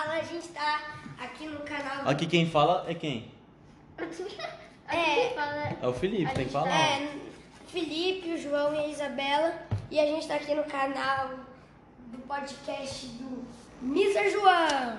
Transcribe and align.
fala, 0.00 0.14
a 0.14 0.22
gente 0.22 0.48
tá 0.48 0.80
aqui 1.18 1.46
no 1.46 1.60
canal. 1.60 2.08
Aqui 2.08 2.26
quem 2.26 2.46
fala 2.46 2.84
é 2.88 2.94
quem? 2.94 3.30
É, 4.92 5.36
É 5.80 5.86
o 5.86 5.92
Felipe, 5.92 6.34
tem 6.34 6.46
que 6.46 6.50
falar. 6.50 6.68
é, 6.68 7.12
Felipe, 7.68 8.32
o 8.32 8.36
João 8.36 8.74
e 8.74 8.78
a 8.78 8.88
Isabela. 8.88 9.54
E 9.88 10.00
a 10.00 10.04
gente 10.04 10.26
tá 10.26 10.34
aqui 10.34 10.52
no 10.52 10.64
canal 10.64 11.28
do 12.08 12.18
podcast 12.26 13.06
do 13.06 13.44
Mr. 13.82 14.30
João. 14.30 14.96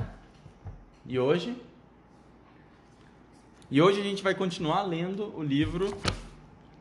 E 1.05 1.20
hoje? 1.20 1.62
E 3.70 3.81
hoje 3.81 3.99
a 3.99 4.04
gente 4.04 4.23
vai 4.23 4.34
continuar 4.34 4.84
lendo 4.84 5.38
o 5.38 5.44
livro 5.44 5.94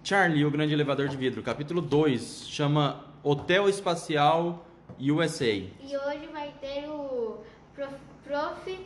Charlie, 0.05 0.45
o 0.45 0.51
Grande 0.53 0.73
Elevador 0.73 1.09
de 1.09 1.17
Vidro, 1.17 1.43
capítulo 1.43 1.81
2, 1.81 2.47
chama 2.49 3.05
Hotel 3.25 3.69
Espacial 3.69 4.65
USA. 5.01 5.47
E 5.47 5.73
hoje 5.83 6.29
vai 6.33 6.53
ter 6.61 6.89
o 6.89 7.39
prof, 7.75 7.95
prof. 8.25 8.79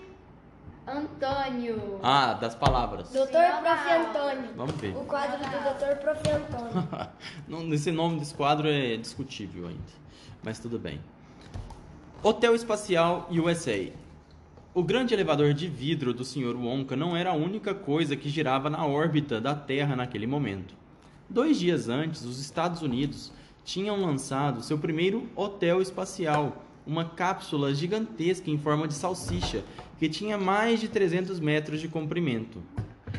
Antônio. 0.87 1.99
Ah, 2.03 2.35
das 2.35 2.55
palavras. 2.55 3.11
Doutor 3.11 3.41
Sim, 3.43 3.63
Prof. 3.63 3.91
Antônio. 3.91 4.51
Vamos 4.55 4.75
ver. 4.77 4.95
O 4.95 5.05
quadro 5.05 5.39
do 5.39 5.63
Doutor 5.63 5.97
Prof. 5.97 6.21
Antônio. 6.31 7.09
Não, 7.49 7.73
Esse 7.73 7.91
nome 7.91 8.19
desse 8.19 8.35
quadro 8.35 8.69
é 8.69 8.97
discutível 8.97 9.69
ainda, 9.69 9.81
mas 10.43 10.59
tudo 10.59 10.79
bem. 10.79 11.01
Hotel 12.23 12.55
Espacial 12.55 13.29
USA. 13.31 13.91
O 14.75 14.83
grande 14.83 15.15
elevador 15.15 15.55
de 15.55 15.69
vidro 15.69 16.13
do 16.13 16.25
Sr. 16.25 16.57
Wonka 16.57 16.97
não 16.97 17.17
era 17.17 17.31
a 17.31 17.35
única 17.35 17.73
coisa 17.75 18.17
que 18.17 18.29
girava 18.29 18.69
na 18.69 18.85
órbita 18.85 19.41
da 19.41 19.55
Terra 19.55 19.95
naquele 19.95 20.27
momento. 20.27 20.75
Dois 21.31 21.59
dias 21.59 21.89
antes, 21.89 22.25
os 22.25 22.41
Estados 22.41 22.83
Unidos 22.83 23.33
tinham 23.65 24.01
lançado 24.01 24.63
seu 24.63 24.77
primeiro 24.77 25.29
hotel 25.37 25.81
espacial, 25.81 26.65
uma 26.87 27.05
cápsula 27.05 27.75
gigantesca 27.75 28.51
em 28.51 28.59
forma 28.59 28.87
de 28.87 28.95
salsicha 28.95 29.65
que 29.99 30.09
tinha 30.09 30.37
mais 30.37 30.81
de 30.81 30.89
300 30.89 31.41
metros 31.41 31.81
de 31.81 31.89
comprimento. 31.89 32.63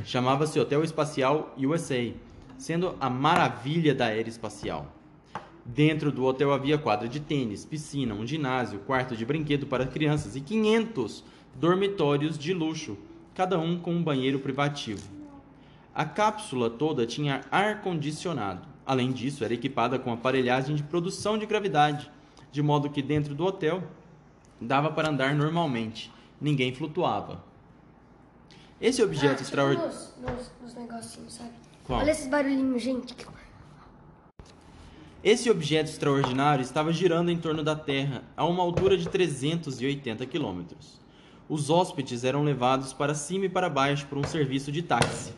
Chamava-se 0.04 0.60
Hotel 0.60 0.84
Espacial 0.84 1.56
USA, 1.58 2.14
sendo 2.58 2.96
a 3.00 3.10
maravilha 3.10 3.96
da 3.96 4.08
era 4.08 4.30
espacial. 4.30 4.94
Dentro 5.66 6.12
do 6.12 6.24
hotel 6.24 6.54
havia 6.54 6.78
quadra 6.78 7.08
de 7.08 7.20
tênis, 7.20 7.66
piscina, 7.66 8.14
um 8.14 8.28
ginásio, 8.28 8.80
quarto 8.80 9.16
de 9.16 9.26
brinquedo 9.26 9.66
para 9.66 9.88
crianças 9.88 10.36
e 10.36 10.42
500 10.42 11.24
dormitórios 11.56 12.38
de 12.38 12.54
luxo, 12.54 12.96
cada 13.34 13.58
um 13.58 13.80
com 13.80 13.92
um 13.92 14.04
banheiro 14.04 14.40
privativo. 14.40 15.02
A 15.94 16.06
cápsula 16.06 16.70
toda 16.70 17.08
tinha 17.08 17.42
ar 17.50 17.82
condicionado. 17.82 18.68
Além 18.86 19.12
disso, 19.12 19.44
era 19.44 19.56
equipada 19.56 19.98
com 19.98 20.14
aparelhagem 20.14 20.76
de 20.76 20.84
produção 20.84 21.36
de 21.36 21.48
gravidade, 21.48 22.12
de 22.56 22.64
modo 22.64 22.90
que 22.90 23.02
dentro 23.02 23.36
do 23.36 23.44
hotel 23.46 23.84
dava 24.62 24.90
para 24.90 25.10
andar 25.10 25.36
normalmente. 25.36 26.10
Ninguém 26.40 26.74
flutuava. 26.74 27.44
Esse 28.80 29.04
objeto 29.04 29.40
Ah, 29.40 29.42
extraordinário. 29.42 29.92
Nos, 29.94 30.14
nos, 30.22 30.52
nos 30.62 30.74
negocinhos, 30.74 31.34
sabe? 31.34 31.50
Qual? 31.84 32.00
Olha 32.00 32.12
esses 32.12 32.28
barulhinhos, 32.30 32.82
gente. 32.82 33.14
Esse 35.22 35.52
objeto 35.52 35.90
extraordinário 35.90 36.64
estava 36.64 36.94
girando 36.94 37.30
em 37.30 37.38
torno 37.38 37.62
da 37.62 37.76
Terra 37.76 38.24
a 38.38 38.46
uma 38.46 38.64
altura 38.64 38.96
de 38.98 39.10
380 39.10 40.26
quilômetros. 40.26 40.98
Os 41.50 41.70
hóspedes 41.70 42.24
eram 42.24 42.42
levados 42.42 42.94
para 42.94 43.14
cima 43.14 43.48
e 43.48 43.50
para 43.50 43.70
baixo 43.70 44.08
por 44.08 44.18
um 44.18 44.24
serviço 44.24 44.72
de 44.72 44.82
táxi. 44.82 45.34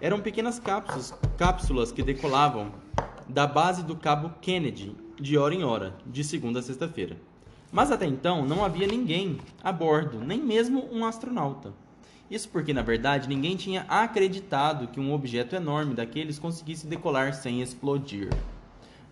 Eram 0.00 0.20
pequenas 0.20 0.60
cápsulas, 0.60 1.12
cápsulas 1.36 1.90
que 1.90 2.04
decolavam 2.04 2.70
da 3.28 3.48
base 3.48 3.82
do 3.82 3.96
Cabo 3.96 4.30
Kennedy 4.40 4.94
de 5.20 5.38
hora 5.38 5.54
em 5.54 5.64
hora, 5.64 5.94
de 6.06 6.22
segunda 6.22 6.60
a 6.60 6.62
sexta-feira. 6.62 7.16
Mas 7.72 7.90
até 7.90 8.06
então 8.06 8.46
não 8.46 8.64
havia 8.64 8.86
ninguém 8.86 9.38
a 9.62 9.72
bordo, 9.72 10.20
nem 10.20 10.42
mesmo 10.42 10.88
um 10.92 11.04
astronauta. 11.04 11.72
Isso 12.30 12.48
porque, 12.48 12.72
na 12.72 12.82
verdade, 12.82 13.28
ninguém 13.28 13.56
tinha 13.56 13.82
acreditado 13.88 14.88
que 14.88 15.00
um 15.00 15.12
objeto 15.12 15.54
enorme 15.54 15.94
daqueles 15.94 16.38
conseguisse 16.38 16.86
decolar 16.86 17.34
sem 17.34 17.62
explodir. 17.62 18.30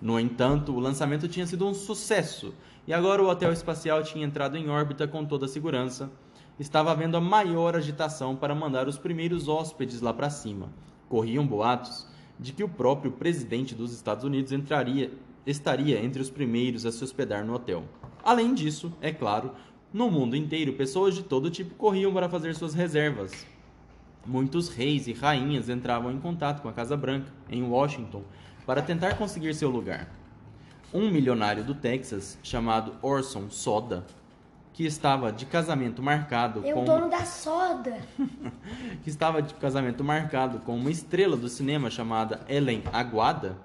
No 0.00 0.18
entanto, 0.18 0.72
o 0.72 0.80
lançamento 0.80 1.28
tinha 1.28 1.46
sido 1.46 1.66
um 1.66 1.72
sucesso 1.72 2.52
e 2.86 2.92
agora 2.92 3.22
o 3.22 3.28
hotel 3.28 3.52
espacial 3.52 4.02
tinha 4.02 4.26
entrado 4.26 4.56
em 4.56 4.68
órbita 4.68 5.06
com 5.06 5.24
toda 5.24 5.46
a 5.46 5.48
segurança. 5.48 6.10
Estava 6.58 6.90
havendo 6.90 7.16
a 7.16 7.20
maior 7.20 7.76
agitação 7.76 8.36
para 8.36 8.54
mandar 8.54 8.88
os 8.88 8.98
primeiros 8.98 9.48
hóspedes 9.48 10.00
lá 10.00 10.12
para 10.12 10.28
cima. 10.28 10.68
Corriam 11.08 11.46
boatos 11.46 12.06
de 12.38 12.52
que 12.52 12.64
o 12.64 12.68
próprio 12.68 13.12
presidente 13.12 13.74
dos 13.74 13.92
Estados 13.92 14.24
Unidos 14.24 14.52
entraria, 14.52 15.12
estaria 15.46 16.02
entre 16.02 16.20
os 16.20 16.30
primeiros 16.30 16.86
a 16.86 16.92
se 16.92 17.02
hospedar 17.02 17.44
no 17.44 17.54
hotel. 17.54 17.84
Além 18.22 18.54
disso, 18.54 18.92
é 19.00 19.12
claro, 19.12 19.52
no 19.92 20.10
mundo 20.10 20.34
inteiro 20.34 20.72
pessoas 20.72 21.14
de 21.14 21.22
todo 21.22 21.50
tipo 21.50 21.74
corriam 21.74 22.12
para 22.12 22.28
fazer 22.28 22.54
suas 22.54 22.74
reservas. 22.74 23.46
Muitos 24.26 24.68
reis 24.68 25.06
e 25.06 25.12
rainhas 25.12 25.68
entravam 25.68 26.10
em 26.10 26.18
contato 26.18 26.62
com 26.62 26.68
a 26.68 26.72
Casa 26.72 26.96
Branca, 26.96 27.30
em 27.50 27.62
Washington, 27.62 28.22
para 28.66 28.80
tentar 28.80 29.18
conseguir 29.18 29.54
seu 29.54 29.68
lugar. 29.68 30.08
Um 30.92 31.10
milionário 31.10 31.62
do 31.62 31.74
Texas, 31.74 32.38
chamado 32.42 32.94
Orson 33.02 33.50
Soda, 33.50 34.04
que 34.72 34.84
estava 34.84 35.30
de 35.30 35.46
casamento 35.46 36.02
marcado 36.02 36.66
É 36.66 36.72
com 36.72 36.82
o 36.82 36.84
dono 36.84 37.08
da 37.08 37.24
soda. 37.24 37.96
que 39.04 39.08
estava 39.08 39.40
de 39.40 39.54
casamento 39.54 40.02
marcado 40.02 40.58
com 40.60 40.74
uma 40.76 40.90
estrela 40.90 41.36
do 41.36 41.48
cinema 41.48 41.88
chamada 41.90 42.40
Ellen 42.48 42.82
Aguada, 42.92 43.56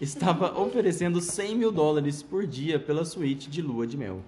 estava 0.00 0.58
oferecendo 0.58 1.20
100 1.20 1.56
mil 1.56 1.70
dólares 1.70 2.22
por 2.22 2.46
dia 2.46 2.80
pela 2.80 3.04
suíte 3.04 3.50
de 3.50 3.60
lua 3.60 3.86
de 3.86 3.98
mel. 3.98 4.20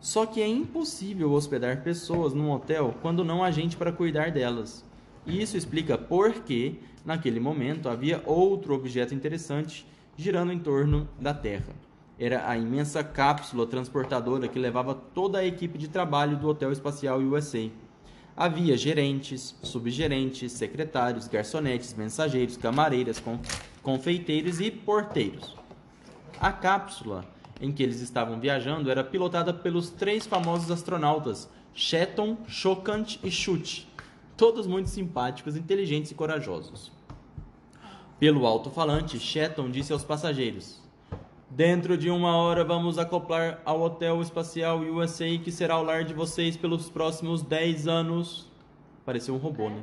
Só 0.00 0.24
que 0.24 0.40
é 0.40 0.46
impossível 0.48 1.32
hospedar 1.32 1.82
pessoas 1.82 2.32
num 2.32 2.50
hotel 2.50 2.94
quando 3.02 3.24
não 3.24 3.44
há 3.44 3.50
gente 3.50 3.76
para 3.76 3.92
cuidar 3.92 4.30
delas. 4.30 4.84
E 5.26 5.42
isso 5.42 5.56
explica 5.56 5.98
por 5.98 6.32
que, 6.32 6.78
naquele 7.04 7.40
momento, 7.40 7.88
havia 7.88 8.22
outro 8.24 8.74
objeto 8.74 9.14
interessante 9.14 9.86
girando 10.16 10.52
em 10.52 10.58
torno 10.58 11.08
da 11.20 11.34
Terra. 11.34 11.74
Era 12.18 12.48
a 12.48 12.56
imensa 12.56 13.04
cápsula 13.04 13.66
transportadora 13.66 14.48
que 14.48 14.58
levava 14.58 14.94
toda 14.94 15.38
a 15.38 15.44
equipe 15.44 15.76
de 15.76 15.88
trabalho 15.88 16.36
do 16.38 16.48
Hotel 16.48 16.72
Espacial 16.72 17.18
USA. 17.18 17.68
Havia 18.36 18.76
gerentes, 18.76 19.56
subgerentes, 19.62 20.52
secretários, 20.52 21.26
garçonetes, 21.26 21.94
mensageiros, 21.94 22.56
camareiras, 22.56 23.18
con- 23.18 23.40
confeiteiros 23.82 24.60
e 24.60 24.70
porteiros. 24.70 25.56
A 26.38 26.52
cápsula 26.52 27.24
em 27.60 27.72
que 27.72 27.82
eles 27.82 28.02
estavam 28.02 28.38
viajando 28.38 28.90
era 28.90 29.02
pilotada 29.02 29.54
pelos 29.54 29.88
três 29.88 30.26
famosos 30.26 30.70
astronautas 30.70 31.48
Shetton, 31.74 32.36
Chocant 32.46 33.18
e 33.24 33.30
Chute, 33.30 33.88
todos 34.36 34.66
muito 34.66 34.90
simpáticos, 34.90 35.56
inteligentes 35.56 36.10
e 36.10 36.14
corajosos. 36.14 36.92
Pelo 38.18 38.46
alto-falante, 38.46 39.18
Shetton 39.18 39.70
disse 39.70 39.92
aos 39.92 40.04
passageiros: 40.04 40.80
Dentro 41.48 41.96
de 41.96 42.10
uma 42.10 42.36
hora 42.36 42.64
vamos 42.64 42.98
acoplar 42.98 43.60
ao 43.64 43.80
Hotel 43.80 44.20
Espacial 44.20 44.80
USA, 44.80 45.38
que 45.38 45.52
será 45.52 45.78
o 45.78 45.82
lar 45.82 46.04
de 46.04 46.12
vocês 46.12 46.56
pelos 46.56 46.90
próximos 46.90 47.40
10 47.40 47.86
anos. 47.86 48.50
Pareceu 49.04 49.32
um 49.32 49.38
robô, 49.38 49.70
né? 49.70 49.82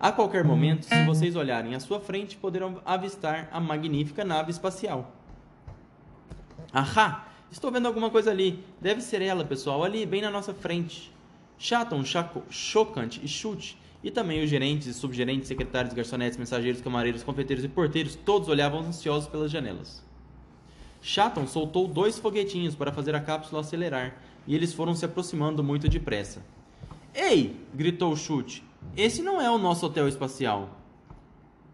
A 0.00 0.10
qualquer 0.10 0.44
momento, 0.44 0.84
se 0.84 1.04
vocês 1.04 1.36
olharem 1.36 1.76
à 1.76 1.80
sua 1.80 2.00
frente, 2.00 2.36
poderão 2.36 2.82
avistar 2.84 3.48
a 3.52 3.60
magnífica 3.60 4.24
nave 4.24 4.50
espacial. 4.50 5.12
Ahá! 6.72 7.28
Estou 7.52 7.70
vendo 7.70 7.86
alguma 7.86 8.10
coisa 8.10 8.32
ali. 8.32 8.64
Deve 8.80 9.00
ser 9.00 9.22
ela, 9.22 9.44
pessoal, 9.44 9.84
ali, 9.84 10.04
bem 10.04 10.20
na 10.20 10.30
nossa 10.30 10.52
frente. 10.52 11.12
Chaton, 11.56 12.04
Chaco, 12.04 12.42
Chocant 12.50 13.18
e 13.22 13.28
Chute, 13.28 13.78
e 14.02 14.10
também 14.10 14.42
os 14.42 14.50
gerentes 14.50 14.88
e 14.88 14.94
subgerentes, 14.94 15.46
secretários, 15.46 15.94
garçonetes, 15.94 16.36
mensageiros, 16.36 16.80
camareiros, 16.80 17.22
confeiteiros 17.22 17.64
e 17.64 17.68
porteiros, 17.68 18.16
todos 18.16 18.48
olhavam 18.48 18.80
ansiosos 18.80 19.28
pelas 19.28 19.50
janelas. 19.50 20.09
Chaton 21.00 21.46
soltou 21.46 21.88
dois 21.88 22.18
foguetinhos 22.18 22.74
para 22.74 22.92
fazer 22.92 23.14
a 23.14 23.20
cápsula 23.20 23.62
acelerar, 23.62 24.16
e 24.46 24.54
eles 24.54 24.72
foram 24.72 24.94
se 24.94 25.04
aproximando 25.04 25.64
muito 25.64 25.88
depressa. 25.88 26.42
Ei! 27.14 27.56
gritou 27.74 28.14
Chute. 28.16 28.62
Esse 28.96 29.22
não 29.22 29.40
é 29.40 29.50
o 29.50 29.58
nosso 29.58 29.86
hotel 29.86 30.08
espacial. 30.08 30.78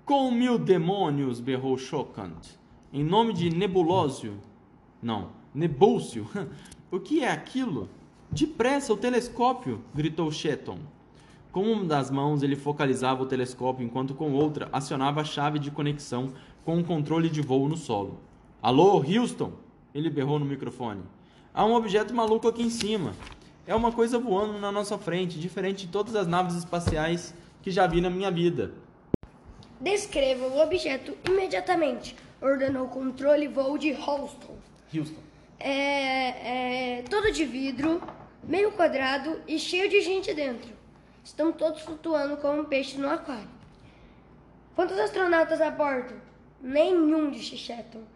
Com 0.04 0.30
mil 0.30 0.58
demônios! 0.58 1.40
berrou 1.40 1.76
Chocant. 1.76 2.56
Em 2.92 3.02
nome 3.02 3.32
de 3.32 3.50
Nebulósio. 3.50 4.38
Não, 5.02 5.30
Nebúcio. 5.54 6.28
o 6.90 7.00
que 7.00 7.22
é 7.22 7.30
aquilo? 7.30 7.88
Depressa, 8.30 8.92
o 8.92 8.96
telescópio! 8.96 9.82
gritou 9.94 10.30
Cheton. 10.30 10.78
Com 11.50 11.72
uma 11.72 11.84
das 11.84 12.10
mãos 12.10 12.42
ele 12.42 12.54
focalizava 12.54 13.22
o 13.22 13.26
telescópio 13.26 13.84
enquanto 13.84 14.14
com 14.14 14.32
outra 14.32 14.68
acionava 14.72 15.22
a 15.22 15.24
chave 15.24 15.58
de 15.58 15.70
conexão 15.70 16.34
com 16.64 16.76
um 16.76 16.84
controle 16.84 17.30
de 17.30 17.40
voo 17.40 17.68
no 17.68 17.76
solo. 17.76 18.20
Alô, 18.66 18.96
Houston! 18.96 19.52
Ele 19.94 20.10
berrou 20.10 20.40
no 20.40 20.44
microfone. 20.44 21.00
Há 21.54 21.64
um 21.64 21.74
objeto 21.74 22.12
maluco 22.12 22.48
aqui 22.48 22.64
em 22.64 22.68
cima. 22.68 23.14
É 23.64 23.72
uma 23.72 23.92
coisa 23.92 24.18
voando 24.18 24.58
na 24.58 24.72
nossa 24.72 24.98
frente, 24.98 25.38
diferente 25.38 25.86
de 25.86 25.92
todas 25.92 26.16
as 26.16 26.26
naves 26.26 26.56
espaciais 26.56 27.32
que 27.62 27.70
já 27.70 27.86
vi 27.86 28.00
na 28.00 28.10
minha 28.10 28.28
vida. 28.28 28.74
Descreva 29.80 30.48
o 30.48 30.58
objeto 30.58 31.16
imediatamente, 31.28 32.16
ordenou 32.42 32.86
o 32.86 32.88
controle 32.88 33.46
voo 33.46 33.78
de 33.78 33.92
Houston. 33.92 34.56
Houston. 34.92 35.20
É, 35.60 36.98
é 36.98 37.02
todo 37.02 37.30
de 37.30 37.44
vidro, 37.44 38.02
meio 38.42 38.72
quadrado 38.72 39.42
e 39.46 39.60
cheio 39.60 39.88
de 39.88 40.00
gente 40.00 40.34
dentro. 40.34 40.74
Estão 41.22 41.52
todos 41.52 41.82
flutuando 41.82 42.36
como 42.38 42.62
um 42.62 42.64
peixe 42.64 42.98
no 42.98 43.08
aquário. 43.08 43.48
Quantos 44.74 44.98
astronautas 44.98 45.60
a 45.60 45.70
bordo? 45.70 46.20
Nenhum, 46.60 47.30
disse 47.30 47.56
Shetton. 47.56 48.15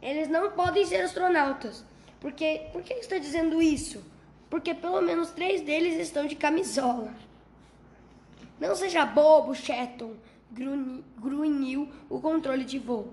Eles 0.00 0.28
não 0.28 0.50
podem 0.52 0.84
ser 0.86 1.02
astronautas. 1.02 1.84
Porque, 2.20 2.62
por 2.72 2.82
que 2.82 2.94
está 2.94 3.18
dizendo 3.18 3.60
isso? 3.62 4.04
Porque 4.50 4.74
pelo 4.74 5.00
menos 5.00 5.30
três 5.30 5.60
deles 5.60 5.98
estão 5.98 6.26
de 6.26 6.34
camisola. 6.36 7.12
Não 8.58 8.74
seja 8.74 9.04
bobo, 9.04 9.54
Shetton, 9.54 10.14
grunhi- 10.50 11.04
grunhiu 11.16 11.88
o 12.08 12.20
controle 12.20 12.64
de 12.64 12.78
voo. 12.78 13.12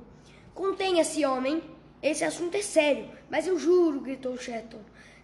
Contenha-se, 0.54 1.26
homem. 1.26 1.62
Esse 2.02 2.24
assunto 2.24 2.56
é 2.56 2.62
sério, 2.62 3.10
mas 3.30 3.46
eu 3.48 3.58
juro, 3.60 4.00
gritou 4.00 4.38
Shetton. 4.38 4.80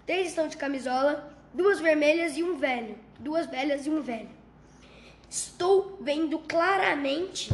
Três 0.06 0.28
estão 0.28 0.48
de 0.48 0.58
camisola, 0.58 1.31
duas 1.54 1.80
vermelhas 1.80 2.38
e 2.38 2.44
um 2.44 2.58
velho. 2.58 2.98
Duas 3.19 3.46
velhas 3.48 3.86
e 3.86 3.90
um 3.90 4.02
velho. 4.02 4.30
Estou 5.30 5.98
vendo 6.02 6.38
claramente. 6.40 7.54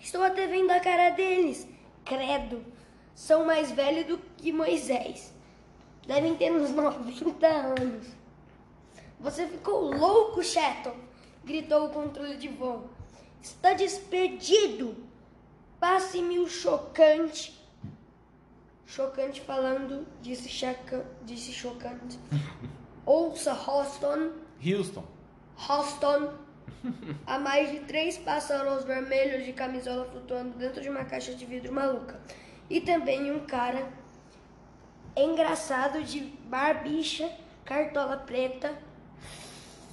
Estou 0.00 0.22
até 0.22 0.46
vendo 0.46 0.70
a 0.70 0.80
cara 0.80 1.10
deles. 1.10 1.68
Credo. 2.04 2.64
São 3.18 3.44
mais 3.44 3.72
velhos 3.72 4.06
do 4.06 4.16
que 4.36 4.52
Moisés. 4.52 5.34
Devem 6.06 6.36
ter 6.36 6.52
uns 6.52 6.70
90 6.70 7.46
anos. 7.48 8.06
Você 9.18 9.44
ficou 9.48 9.92
louco, 9.92 10.40
Shetton! 10.40 10.94
gritou 11.44 11.86
o 11.86 11.90
controle 11.90 12.36
de 12.36 12.46
voo. 12.46 12.88
Está 13.42 13.72
despedido! 13.72 14.94
Passe-me 15.80 16.38
o 16.38 16.48
chocante. 16.48 17.60
Chocante 18.86 19.40
falando, 19.40 20.06
disse, 20.22 20.48
chaca, 20.48 21.04
disse 21.24 21.52
chocante. 21.52 22.20
Ouça, 23.04 23.52
Houston. 23.52 24.30
Houston. 24.64 25.04
Houston. 25.68 26.34
Há 27.26 27.40
mais 27.40 27.72
de 27.72 27.80
três 27.80 28.16
pássaros 28.16 28.84
vermelhos 28.84 29.44
de 29.44 29.52
camisola 29.52 30.04
flutuando 30.04 30.56
dentro 30.56 30.80
de 30.80 30.88
uma 30.88 31.04
caixa 31.04 31.34
de 31.34 31.44
vidro 31.44 31.72
maluca. 31.72 32.20
E 32.70 32.80
também 32.80 33.32
um 33.32 33.46
cara 33.46 33.88
engraçado 35.16 36.02
de 36.02 36.20
barbicha, 36.20 37.30
cartola 37.64 38.16
preta, 38.16 38.76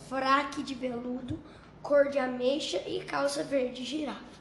fraque 0.09 0.61
de 0.61 0.75
veludo, 0.75 1.39
cor 1.81 2.09
de 2.09 2.19
ameixa 2.19 2.81
e 2.85 3.03
calça 3.03 3.43
verde 3.43 3.83
girafa. 3.83 4.35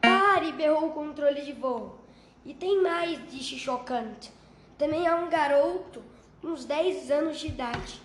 Pare, 0.00 0.52
berrou 0.52 0.88
o 0.88 0.92
controle 0.92 1.42
de 1.42 1.52
voo. 1.52 1.98
E 2.44 2.54
tem 2.54 2.80
mais, 2.80 3.18
disse 3.30 3.58
chocante. 3.58 4.30
Também 4.78 5.06
há 5.08 5.16
um 5.16 5.28
garoto, 5.28 6.02
uns 6.44 6.64
10 6.64 7.10
anos 7.10 7.40
de 7.40 7.48
idade. 7.48 8.00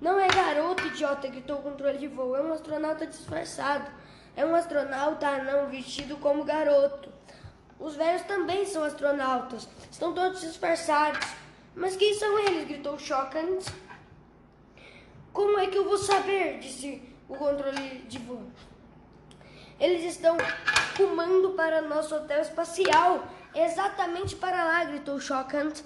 Não 0.00 0.18
é 0.20 0.28
garoto, 0.28 0.86
idiota, 0.86 1.28
gritou 1.28 1.58
o 1.58 1.62
controle 1.62 1.98
de 1.98 2.06
voo. 2.06 2.36
É 2.36 2.42
um 2.42 2.52
astronauta 2.52 3.06
disfarçado. 3.06 3.90
É 4.34 4.44
um 4.46 4.54
astronauta 4.54 5.28
anão 5.28 5.68
vestido 5.68 6.16
como 6.16 6.44
garoto. 6.44 7.10
Os 7.78 7.96
velhos 7.96 8.22
também 8.22 8.64
são 8.64 8.84
astronautas. 8.84 9.68
Estão 9.90 10.14
todos 10.14 10.40
disfarçados. 10.40 11.26
Mas 11.74 11.96
quem 11.96 12.14
são 12.14 12.38
eles? 12.38 12.66
gritou 12.66 12.98
Chocant. 12.98 13.64
Como 15.32 15.58
é 15.58 15.66
que 15.66 15.76
eu 15.76 15.84
vou 15.84 15.98
saber? 15.98 16.60
disse 16.60 17.02
o 17.28 17.34
controle 17.34 18.04
de 18.08 18.18
voo. 18.18 18.44
Eles 19.80 20.04
estão 20.04 20.36
rumando 20.96 21.50
para 21.50 21.82
nosso 21.82 22.14
hotel 22.14 22.40
espacial. 22.40 23.26
Exatamente 23.54 24.36
para 24.36 24.64
lá, 24.64 24.84
gritou 24.84 25.18
Chocant. 25.18 25.82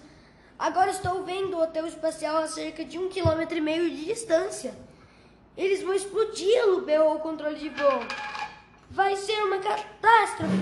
Agora 0.59 0.91
estou 0.91 1.23
vendo 1.25 1.57
o 1.57 1.63
hotel 1.63 1.87
espacial 1.87 2.37
a 2.37 2.49
cerca 2.49 2.85
de 2.85 2.99
um 2.99 3.09
quilômetro 3.09 3.57
e 3.57 3.61
meio 3.61 3.91
de 3.91 4.05
distância. 4.05 4.75
Eles 5.57 5.83
vão 5.83 5.95
explodi-lo, 5.95 6.83
berrou 6.83 7.17
o 7.17 7.21
controle 7.21 7.59
de 7.59 7.71
voo. 7.71 8.01
Vai 8.97 9.15
ser 9.15 9.39
uma 9.45 9.59
catástrofe. 9.59 10.53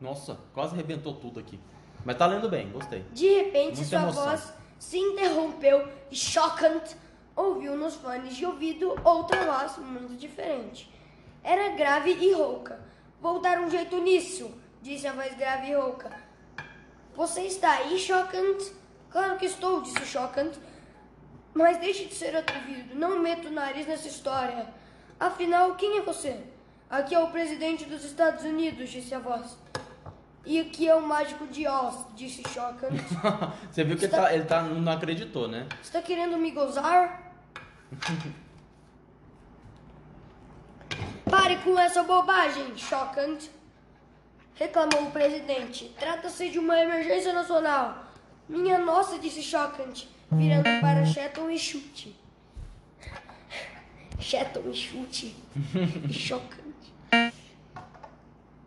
Nossa, 0.00 0.36
quase 0.52 0.74
arrebentou 0.74 1.14
tudo 1.14 1.38
aqui. 1.38 1.56
Mas 2.04 2.16
tá 2.18 2.26
lendo 2.26 2.48
bem, 2.48 2.68
gostei. 2.72 3.04
De 3.12 3.28
repente, 3.28 3.76
Muita 3.76 3.84
sua 3.84 3.98
emoção. 4.00 4.24
voz 4.24 4.52
se 4.76 4.98
interrompeu 4.98 5.88
e 6.10 6.16
Chocant 6.16 6.82
ouviu 7.36 7.76
nos 7.76 7.94
fones 7.94 8.34
de 8.34 8.44
ouvido 8.44 8.92
outra 9.04 9.44
voz 9.44 9.76
muito 9.78 10.16
diferente. 10.16 10.92
Era 11.44 11.68
grave 11.76 12.10
e 12.10 12.32
rouca. 12.32 12.80
Vou 13.20 13.38
dar 13.40 13.60
um 13.60 13.70
jeito 13.70 14.00
nisso, 14.00 14.50
disse 14.82 15.06
a 15.06 15.12
voz 15.12 15.32
grave 15.36 15.68
e 15.70 15.74
rouca. 15.76 16.10
Você 17.14 17.42
está 17.42 17.70
aí, 17.70 17.96
Chocant? 17.96 18.58
Claro 19.10 19.38
que 19.38 19.46
estou, 19.46 19.80
disse 19.80 20.04
Chocant. 20.06 20.54
Mas 21.54 21.78
deixe 21.78 22.06
de 22.06 22.14
ser 22.14 22.34
atrevido. 22.34 22.96
Não 22.96 23.20
meta 23.20 23.46
o 23.46 23.52
nariz 23.52 23.86
nessa 23.86 24.08
história. 24.08 24.66
Afinal, 25.20 25.76
quem 25.76 25.98
é 25.98 26.02
você? 26.02 26.40
Aqui 26.90 27.14
é 27.14 27.20
o 27.20 27.28
presidente 27.28 27.84
dos 27.84 28.04
Estados 28.04 28.44
Unidos, 28.44 28.90
disse 28.90 29.14
a 29.14 29.20
voz. 29.20 29.56
E 30.44 30.58
aqui 30.58 30.88
é 30.88 30.94
o 30.94 31.06
mágico 31.06 31.46
de 31.46 31.68
Oz, 31.68 32.04
disse 32.16 32.42
Chocant. 32.48 32.90
Você 33.70 33.84
viu 33.84 33.96
que 33.96 34.06
ele, 34.06 34.12
tá, 34.12 34.34
ele 34.34 34.44
tá, 34.44 34.62
não 34.62 34.92
acreditou, 34.92 35.46
né? 35.46 35.68
Está 35.80 36.02
querendo 36.02 36.36
me 36.36 36.50
gozar? 36.50 37.32
Pare 41.30 41.58
com 41.58 41.78
essa 41.78 42.02
bobagem, 42.02 42.76
Chocant. 42.76 43.38
Reclamou 44.56 45.04
o 45.04 45.12
presidente. 45.12 45.94
Trata-se 45.96 46.50
de 46.50 46.58
uma 46.58 46.76
emergência 46.80 47.32
nacional. 47.32 48.04
Minha 48.48 48.78
nossa, 48.78 49.16
disse 49.16 49.42
Chocant, 49.44 50.08
virando 50.32 50.80
para 50.80 51.06
Shetton 51.06 51.50
e 51.50 51.58
Chute. 51.58 52.16
Shetton 54.18 54.70
e 54.70 54.74
Chute. 54.74 55.36
Chocant. 56.10 56.69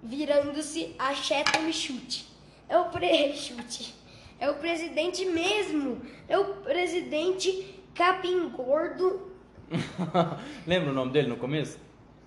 Virando-se 0.04 0.94
a 1.00 1.14
e 1.14 1.74
Chute. 1.74 2.30
É 2.68 2.78
o 2.78 2.90
pre... 2.90 3.32
Chute. 3.34 3.96
É 4.38 4.50
o 4.50 4.56
presidente 4.56 5.26
mesmo. 5.26 6.02
É 6.28 6.38
o 6.38 6.56
presidente 6.56 7.82
capim 7.96 8.50
gordo. 8.50 9.32
Lembra 10.68 10.92
o 10.92 10.94
nome 10.94 11.14
dele 11.14 11.30
no 11.30 11.38
começo? 11.38 11.80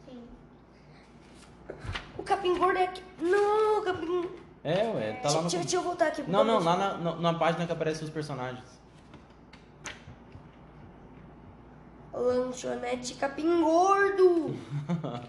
Sim. 0.08 0.22
O 2.16 2.22
capim 2.22 2.56
gordo 2.56 2.78
é 2.78 2.84
aqui. 2.84 3.02
Não, 3.20 3.80
o 3.80 3.84
capim. 3.84 4.30
É, 4.64 4.88
ué, 4.88 5.12
tá 5.22 5.28
lá 5.28 5.34
no 5.36 5.42
deixa, 5.42 5.58
deixa 5.58 5.76
eu 5.76 5.82
voltar 5.82 6.08
aqui. 6.08 6.22
Não, 6.22 6.42
não, 6.42 6.58
lá 6.58 6.76
na, 6.76 6.96
na, 6.96 7.16
na 7.16 7.34
página 7.34 7.66
que 7.66 7.72
aparecem 7.72 8.04
os 8.04 8.10
personagens. 8.10 8.64
Lanchonete 12.12 13.14
capim 13.14 13.60
gordo. 13.62 14.56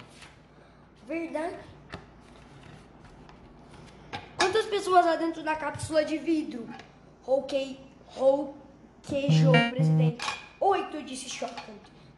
Verdade. 1.05 1.57
Quantas 4.57 4.71
pessoas 4.71 5.05
há 5.05 5.15
dentro 5.15 5.43
da 5.43 5.55
cápsula 5.55 6.03
de 6.03 6.17
vidro? 6.17 6.67
Rouquei, 7.21 7.79
rouquejou 8.07 9.55
o 9.55 9.69
presidente. 9.69 10.25
Oito, 10.59 11.03
disse 11.03 11.29
Chocant. 11.29 11.77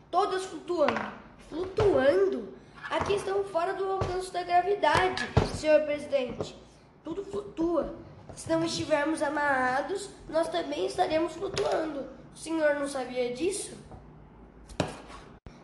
Todas 0.09 0.45
flutuando. 0.45 1.11
Flutuando? 1.49 2.53
Aqui 2.89 3.15
estão 3.15 3.43
fora 3.43 3.73
do 3.73 3.91
alcance 3.91 4.31
da 4.31 4.41
gravidade, 4.41 5.29
senhor 5.53 5.81
presidente. 5.81 6.55
Tudo 7.03 7.25
flutua. 7.25 7.93
Se 8.33 8.49
não 8.49 8.63
estivermos 8.63 9.21
amarrados, 9.21 10.09
nós 10.29 10.47
também 10.47 10.85
estaremos 10.85 11.33
flutuando. 11.33 12.07
O 12.33 12.37
senhor 12.37 12.75
não 12.75 12.87
sabia 12.87 13.33
disso? 13.33 13.77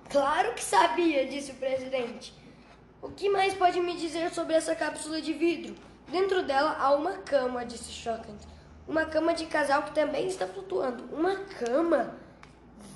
Claro 0.10 0.54
que 0.54 0.62
sabia, 0.62 1.26
disse 1.26 1.54
o 1.54 1.56
presidente. 1.56 2.34
O 3.02 3.10
que 3.12 3.30
mais 3.30 3.54
pode 3.54 3.80
me 3.80 3.96
dizer 3.96 4.34
sobre 4.34 4.56
essa 4.56 4.76
cápsula 4.76 5.22
de 5.22 5.32
vidro? 5.32 5.74
Dentro 6.10 6.44
dela 6.44 6.78
há 6.80 6.92
uma 6.94 7.14
cama, 7.14 7.66
disse 7.66 7.92
Chocant. 7.92 8.40
Uma 8.88 9.06
cama 9.06 9.34
de 9.34 9.46
casal 9.48 9.84
que 9.84 9.92
também 9.94 10.28
está 10.28 10.48
flutuando. 10.48 11.04
Uma 11.12 11.36
cama? 11.36 12.14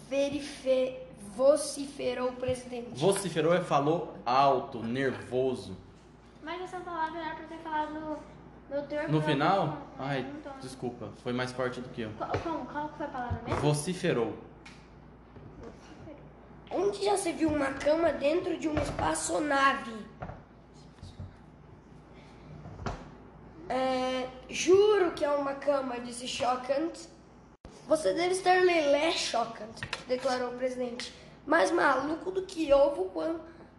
Verife... 0.08 0.98
vociferou 1.36 2.30
o 2.30 2.34
presidente. 2.34 2.90
Vociferou 2.94 3.56
e 3.56 3.62
falou 3.62 4.14
alto, 4.26 4.84
nervoso. 4.84 5.78
Mas 6.44 6.62
essa 6.62 6.80
palavra 6.80 7.20
era 7.20 7.36
pra 7.36 7.46
ter 7.46 7.58
falado 7.60 7.94
no, 7.94 8.18
no 9.10 9.22
final? 9.22 9.66
não, 9.66 9.78
Ai, 9.98 10.24
não 10.24 10.60
desculpa, 10.60 11.10
foi 11.24 11.34
mais 11.34 11.52
forte 11.52 11.82
do 11.82 11.90
que 11.90 12.02
eu. 12.02 12.12
Qual, 12.18 12.32
como? 12.44 12.66
Qual 12.66 12.90
que 12.90 12.98
foi 12.98 13.06
a 13.06 13.10
palavra 13.10 13.42
mesmo? 13.46 13.62
Vociferou. 13.62 14.38
Onde 16.72 17.04
já 17.04 17.18
se 17.18 17.32
viu 17.32 17.50
uma 17.50 17.74
cama 17.74 18.12
dentro 18.12 18.58
de 18.60 18.68
uma 18.68 18.82
espaçonave? 18.82 19.94
É, 23.70 24.28
juro 24.50 25.12
que 25.12 25.24
é 25.24 25.30
uma 25.30 25.54
cama, 25.54 26.00
disse 26.00 26.28
Chocant. 26.28 26.92
Você 27.88 28.14
deve 28.14 28.32
estar 28.32 28.64
lelé, 28.64 29.12
Chocant, 29.12 29.76
declarou 30.08 30.50
o 30.50 30.58
presidente. 30.58 31.14
Mais 31.46 31.70
maluco 31.70 32.32
do 32.32 32.48
que 32.48 32.74
ovo 32.74 33.12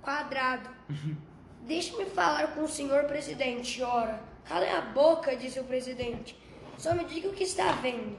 quadrado. 0.01 0.71
Deixe-me 1.63 2.07
falar 2.07 2.55
com 2.55 2.63
o 2.63 2.69
senhor 2.69 3.05
presidente, 3.05 3.83
ora. 3.83 4.23
Cale 4.45 4.69
a 4.69 4.81
boca, 4.81 5.37
disse 5.37 5.59
o 5.59 5.65
presidente. 5.65 6.41
Só 6.79 6.95
me 6.95 7.05
diga 7.05 7.29
o 7.29 7.33
que 7.33 7.45
está 7.45 7.73
vendo. 7.73 8.17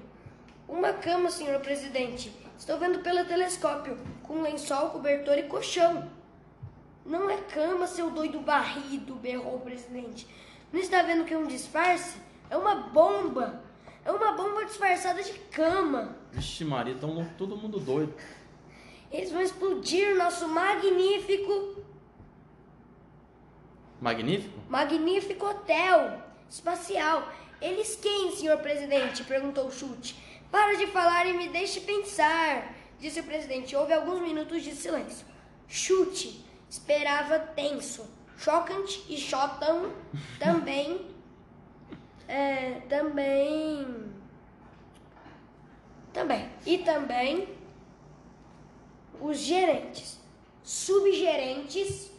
Uma 0.68 0.94
cama, 0.94 1.32
senhor 1.32 1.60
presidente. 1.62 2.32
Estou 2.58 2.78
vendo 2.78 3.00
pelo 3.00 3.26
telescópio, 3.26 3.98
com 4.24 4.42
lençol, 4.42 4.90
cobertor 4.92 5.38
e 5.38 5.44
colchão. 5.44 6.10
Não 7.06 7.30
é 7.30 7.38
cama, 7.38 7.88
seu 7.88 8.12
doido 8.12 8.40
barrido, 8.40 9.16
berrou 9.16 9.56
o 9.56 9.62
presidente. 9.62 10.28
Não 10.72 10.80
está 10.80 11.02
vendo 11.02 11.26
que 11.26 11.34
é 11.34 11.38
um 11.38 11.48
disfarce? 11.48 12.18
É 12.50 12.58
uma 12.58 12.76
bomba. 12.76 13.62
É 14.04 14.12
uma 14.12 14.32
bomba 14.32 14.66
disfarçada 14.66 15.22
de 15.22 15.34
cama. 15.52 16.16
Vixe 16.32 16.66
Maria, 16.66 16.96
tão 16.96 17.24
todo 17.38 17.56
mundo 17.58 17.80
doido. 17.80 18.14
Eles 19.12 19.32
vão 19.32 19.42
explodir 19.42 20.16
nosso 20.16 20.48
magnífico, 20.48 21.76
Magnífico? 24.00 24.58
magnífico 24.70 25.46
hotel 25.46 26.22
espacial. 26.50 27.28
Eles 27.62 27.96
quem, 27.96 28.32
senhor 28.36 28.58
presidente? 28.60 29.24
Perguntou 29.24 29.68
o 29.68 29.72
Chute. 29.72 30.16
Para 30.50 30.76
de 30.78 30.88
falar 30.88 31.28
e 31.28 31.34
me 31.34 31.48
deixe 31.50 31.82
pensar, 31.82 32.74
disse 33.00 33.20
o 33.20 33.24
presidente. 33.24 33.76
Houve 33.76 33.94
alguns 33.94 34.22
minutos 34.22 34.64
de 34.64 34.72
silêncio. 34.72 35.26
Chute 35.68 36.44
esperava 36.70 37.38
tenso. 37.38 38.06
Chocante 38.42 39.06
e 39.08 39.18
Chotão 39.18 39.94
também. 40.40 41.06
é, 42.28 42.82
também. 42.90 44.12
Também. 46.12 46.50
E 46.66 46.80
também 46.80 47.48
os 49.20 49.38
gerentes, 49.38 50.20
subgerentes, 50.64 52.12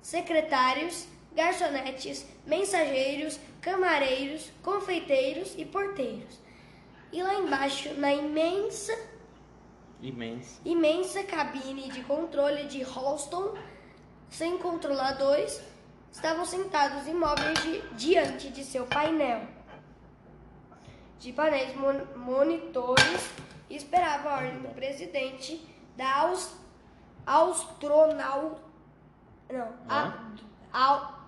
secretários, 0.00 1.06
garçonetes, 1.34 2.26
mensageiros, 2.46 3.38
camareiros, 3.60 4.50
confeiteiros 4.62 5.54
e 5.58 5.66
porteiros. 5.66 6.40
E 7.12 7.22
lá 7.22 7.34
embaixo, 7.34 7.92
na 7.94 8.12
imensa, 8.14 8.96
Imenso. 10.00 10.60
imensa 10.64 11.22
cabine 11.24 11.90
de 11.90 12.02
controle 12.04 12.64
de 12.64 12.82
Holston, 12.82 13.54
sem 14.30 14.58
controladores, 14.58 15.60
estavam 16.12 16.44
sentados 16.44 17.06
imóveis 17.06 17.62
de- 17.62 17.80
diante 17.96 18.48
de 18.50 18.64
seu 18.64 18.86
painel 18.86 19.42
de 21.18 21.32
painéis 21.32 21.74
mon- 21.74 22.04
monitores 22.16 23.30
e 23.70 23.76
esperava 23.76 24.28
a 24.30 24.36
ordem 24.36 24.58
do 24.60 24.68
presidente 24.74 25.64
da 25.96 26.20
Aus, 26.22 26.54
Austronau... 27.24 28.60
Não, 29.50 29.72
a, 29.88 30.12
ao, 30.72 31.24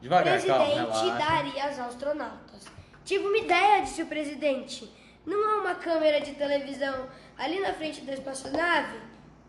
Devagar, 0.00 0.40
calma, 0.44 0.64
presidente 0.64 1.04
relaxa. 1.04 1.18
daria 1.28 1.64
aos 1.68 1.78
astronautas. 1.78 2.66
Tive 3.04 3.26
uma 3.26 3.36
ideia, 3.36 3.82
disse 3.82 4.02
o 4.02 4.06
presidente. 4.06 4.90
Não 5.26 5.48
há 5.48 5.60
uma 5.60 5.74
câmera 5.74 6.20
de 6.20 6.32
televisão 6.34 7.06
ali 7.36 7.60
na 7.60 7.72
frente 7.74 8.00
da 8.02 8.14
espaçonave 8.14 8.98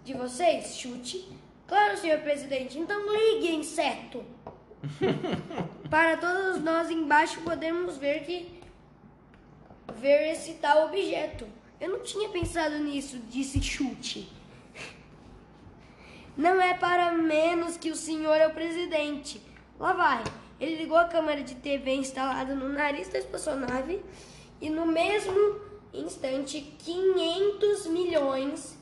de 0.04 0.14
vocês? 0.14 0.76
Chute. 0.76 1.32
Claro, 1.72 1.96
senhor 1.96 2.20
presidente. 2.20 2.78
Então 2.78 3.00
ligue, 3.10 3.56
inseto. 3.56 4.26
Para 5.90 6.18
todos 6.18 6.62
nós 6.62 6.90
embaixo 6.90 7.40
podermos 7.44 7.96
ver 7.96 8.26
que 8.26 8.62
ver 9.96 10.34
esse 10.34 10.56
tal 10.56 10.88
objeto. 10.88 11.48
Eu 11.80 11.92
não 11.92 12.00
tinha 12.04 12.28
pensado 12.28 12.78
nisso, 12.78 13.20
disse 13.30 13.64
Chute. 13.64 14.30
Não 16.36 16.62
é 16.62 16.74
para 16.74 17.14
menos 17.14 17.78
que 17.78 17.90
o 17.90 17.96
senhor 17.96 18.36
é 18.36 18.48
o 18.48 18.54
presidente. 18.54 19.42
Lá 19.80 19.94
vai. 19.94 20.26
Ele 20.60 20.76
ligou 20.76 20.98
a 20.98 21.06
câmera 21.06 21.42
de 21.42 21.56
TV 21.56 21.94
instalada 21.94 22.54
no 22.54 22.68
nariz 22.68 23.08
da 23.08 23.20
espaçonave 23.20 24.04
e 24.60 24.70
no 24.70 24.86
mesmo 24.86 25.62
instante 25.94 26.60
500 26.80 27.88
milhões 27.88 28.81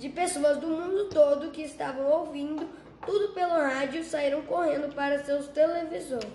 de 0.00 0.08
pessoas 0.08 0.56
do 0.56 0.66
mundo 0.66 1.10
todo 1.10 1.50
que 1.50 1.60
estavam 1.60 2.06
ouvindo 2.06 2.66
tudo 3.04 3.34
pelo 3.34 3.52
rádio 3.52 4.02
saíram 4.02 4.40
correndo 4.40 4.94
para 4.94 5.22
seus 5.22 5.46
televisores. 5.48 6.26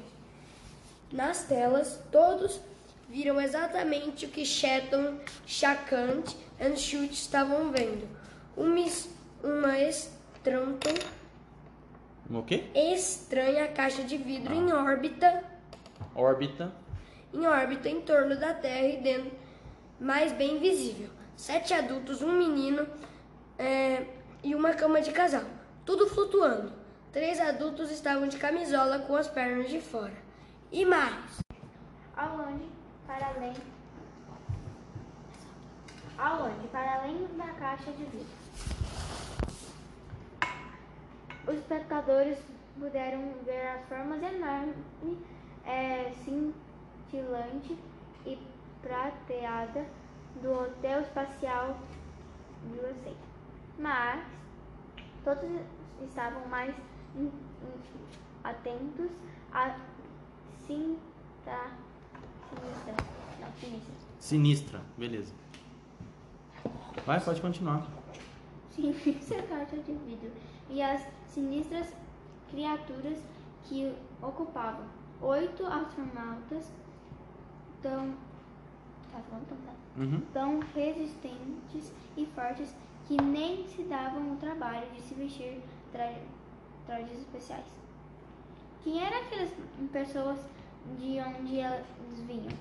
Nas 1.11 1.45
telas, 1.45 1.99
todos 2.11 2.61
viram 3.09 3.41
exatamente 3.41 4.27
o 4.27 4.29
que 4.29 4.45
Shetton, 4.45 5.17
Chacant 5.47 6.35
e 6.59 6.77
Chute 6.77 7.13
estavam 7.13 7.71
vendo. 7.71 8.07
Uma, 8.55 8.85
uma 9.43 9.79
estranto, 9.79 10.87
estranha 12.75 13.67
caixa 13.69 14.03
de 14.03 14.17
vidro 14.17 14.53
em 14.53 14.71
órbita, 14.71 15.43
Órbita. 16.15 16.71
em 17.33 17.47
órbita 17.47 17.89
em 17.89 18.01
torno 18.01 18.35
da 18.35 18.53
Terra 18.53 18.87
e 18.87 18.97
dentro, 18.97 19.31
mais 19.99 20.31
bem 20.33 20.59
visível. 20.59 21.09
Sete 21.35 21.73
adultos, 21.73 22.21
um 22.21 22.31
menino 22.31 22.87
é, 23.57 24.05
e 24.43 24.53
uma 24.55 24.73
cama 24.73 25.01
de 25.01 25.11
casal, 25.11 25.45
tudo 25.85 26.07
flutuando. 26.07 26.71
Três 27.11 27.39
adultos 27.39 27.91
estavam 27.91 28.27
de 28.27 28.37
camisola 28.37 28.99
com 28.99 29.15
as 29.15 29.27
pernas 29.27 29.69
de 29.69 29.79
fora. 29.79 30.13
E 30.71 30.83
mais, 30.83 31.39
Aonde, 32.17 32.65
para 33.05 33.27
além. 33.27 33.53
Aonde, 36.17 36.67
para 36.69 36.95
além 36.95 37.27
da 37.37 37.47
caixa 37.47 37.91
de 37.91 38.05
vidro. 38.05 38.27
Os 41.45 41.55
espectadores 41.55 42.37
puderam 42.79 43.33
ver 43.45 43.67
as 43.67 43.85
formas 43.89 44.23
enormes, 44.23 44.75
é, 45.65 46.13
cintilante 46.23 47.77
e 48.25 48.39
prateada 48.81 49.85
do 50.41 50.53
Hotel 50.53 51.01
Espacial 51.01 51.77
USA. 52.63 53.34
Mas 53.77 54.25
todos 55.23 55.49
estavam 56.01 56.47
mais 56.47 56.73
atentos 58.43 59.11
a 59.51 59.75
cinta 60.65 61.85
sinistra. 62.49 62.95
Não, 63.39 63.53
sinistra. 63.53 63.95
Sinistra. 64.19 64.81
Beleza. 64.97 65.33
Vai, 67.05 67.19
pode 67.19 67.41
continuar. 67.41 67.85
Sinistra 68.71 69.43
caixa 69.47 69.77
de 69.77 69.93
vidro 69.93 70.31
e 70.69 70.81
as 70.81 71.05
sinistras 71.27 71.93
criaturas 72.49 73.19
que 73.63 73.93
ocupavam. 74.21 74.85
Oito 75.21 75.65
astronautas 75.65 76.71
tão, 77.81 78.15
tá 79.11 79.19
falando 79.29 79.47
tão, 79.47 79.57
tá? 79.57 79.73
Uhum. 79.97 80.21
tão 80.33 80.59
resistentes 80.73 81.93
e 82.17 82.25
fortes 82.27 82.75
que 83.07 83.21
nem 83.21 83.67
se 83.67 83.83
davam 83.83 84.33
o 84.33 84.37
trabalho 84.37 84.89
de 84.91 85.01
se 85.01 85.13
vestir 85.13 85.61
tra 85.91 86.13
trajes 86.85 87.19
especiais. 87.19 87.65
Quem 88.83 89.03
eram 89.03 89.17
aquelas 89.17 89.51
pessoas 89.91 90.39
de 90.99 91.19
onde 91.19 91.59
elas 91.59 91.85
vinham? 92.27 92.53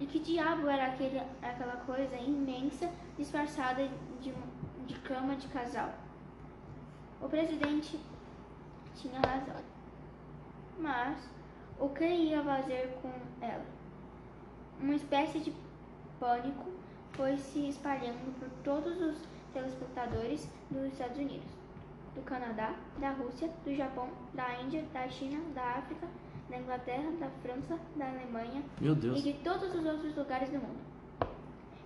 E 0.00 0.06
que 0.06 0.18
diabo 0.20 0.68
era 0.68 0.92
aquele, 0.92 1.18
aquela 1.42 1.76
coisa 1.84 2.16
imensa 2.16 2.90
disfarçada 3.16 3.88
de, 4.20 4.32
de 4.86 4.94
cama 5.00 5.34
de 5.36 5.48
casal? 5.48 5.92
O 7.20 7.28
presidente 7.28 7.98
tinha 8.94 9.20
razão. 9.20 9.62
Mas 10.78 11.28
o 11.78 11.88
que 11.88 12.04
ia 12.04 12.42
fazer 12.42 12.96
com 13.02 13.12
ela? 13.40 13.66
Uma 14.80 14.94
espécie 14.94 15.40
de 15.40 15.52
pânico 16.20 16.77
foi 17.18 17.36
se 17.36 17.68
espalhando 17.68 18.32
por 18.38 18.48
todos 18.62 18.96
os 19.02 19.18
telespectadores 19.52 20.48
dos 20.70 20.84
Estados 20.92 21.18
Unidos, 21.18 21.48
do 22.14 22.22
Canadá, 22.22 22.76
da 23.00 23.10
Rússia, 23.10 23.50
do 23.64 23.74
Japão, 23.74 24.08
da 24.32 24.62
Índia, 24.62 24.84
da 24.92 25.08
China, 25.08 25.40
da 25.52 25.62
África, 25.62 26.06
da 26.48 26.58
Inglaterra, 26.58 27.10
da 27.18 27.28
França, 27.42 27.76
da 27.96 28.06
Alemanha 28.08 28.62
e 28.80 29.20
de 29.20 29.32
todos 29.42 29.74
os 29.74 29.84
outros 29.84 30.16
lugares 30.16 30.48
do 30.48 30.60
mundo. 30.60 30.78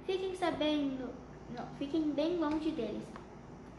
Fiquem 0.04 0.34
sabendo, 0.34 1.08
não, 1.56 1.66
fiquem 1.78 2.10
bem 2.10 2.36
longe 2.36 2.70
deles. 2.70 3.02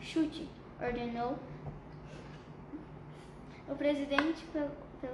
Chute, 0.02 0.50
ordenou 0.82 1.38
o 3.70 3.76
presidente 3.76 4.44
pelo, 4.52 4.72
pelo. 5.00 5.14